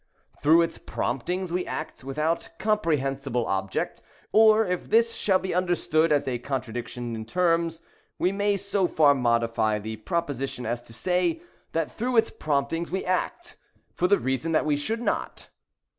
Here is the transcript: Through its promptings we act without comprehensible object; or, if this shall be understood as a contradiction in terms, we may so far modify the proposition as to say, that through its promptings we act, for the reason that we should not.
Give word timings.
Through 0.41 0.63
its 0.63 0.79
promptings 0.79 1.53
we 1.53 1.63
act 1.67 2.03
without 2.03 2.49
comprehensible 2.57 3.45
object; 3.45 4.01
or, 4.31 4.65
if 4.65 4.89
this 4.89 5.13
shall 5.13 5.37
be 5.37 5.53
understood 5.53 6.11
as 6.11 6.27
a 6.27 6.39
contradiction 6.39 7.13
in 7.15 7.23
terms, 7.23 7.81
we 8.17 8.31
may 8.31 8.57
so 8.57 8.87
far 8.87 9.13
modify 9.13 9.77
the 9.77 9.97
proposition 9.97 10.65
as 10.65 10.81
to 10.81 10.91
say, 10.93 11.43
that 11.73 11.91
through 11.91 12.17
its 12.17 12.31
promptings 12.31 12.89
we 12.89 13.05
act, 13.05 13.57
for 13.93 14.07
the 14.07 14.17
reason 14.17 14.53
that 14.53 14.65
we 14.65 14.75
should 14.75 15.03
not. 15.03 15.49